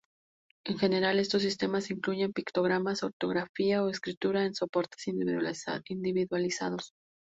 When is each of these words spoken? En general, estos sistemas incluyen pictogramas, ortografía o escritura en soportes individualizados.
En 0.65 0.79
general, 0.79 1.19
estos 1.19 1.43
sistemas 1.43 1.91
incluyen 1.91 2.33
pictogramas, 2.33 3.03
ortografía 3.03 3.83
o 3.83 3.89
escritura 3.89 4.45
en 4.45 4.55
soportes 4.55 5.07
individualizados. 5.07 6.95